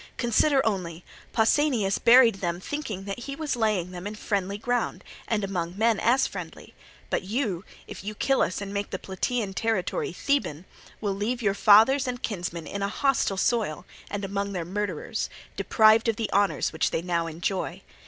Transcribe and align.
Consider 0.17 0.65
only: 0.65 1.05
Pausanias 1.31 1.99
buried 1.99 2.41
them 2.41 2.59
thinking 2.59 3.03
that 3.03 3.19
he 3.19 3.35
was 3.35 3.55
laying 3.55 3.91
them 3.91 4.07
in 4.07 4.15
friendly 4.15 4.57
ground 4.57 5.03
and 5.27 5.43
among 5.43 5.77
men 5.77 5.99
as 5.99 6.25
friendly; 6.25 6.73
but 7.11 7.21
you, 7.21 7.63
if 7.85 8.03
you 8.03 8.15
kill 8.15 8.41
us 8.41 8.61
and 8.61 8.73
make 8.73 8.89
the 8.89 8.97
Plataean 8.97 9.53
territory 9.53 10.11
Theban, 10.11 10.65
will 11.01 11.13
leave 11.13 11.43
your 11.43 11.53
fathers 11.53 12.07
and 12.07 12.19
kinsmen 12.19 12.65
in 12.65 12.81
a 12.81 12.87
hostile 12.89 13.37
soil 13.37 13.85
and 14.09 14.25
among 14.25 14.53
their 14.53 14.65
murderers, 14.65 15.29
deprived 15.55 16.07
of 16.07 16.15
the 16.15 16.33
honours 16.33 16.73
which 16.73 16.89
they 16.89 17.03
now 17.03 17.27
enjoy. 17.27 17.83